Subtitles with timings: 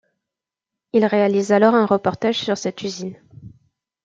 [0.93, 3.21] Il réalise alors un reportage sur cette usine.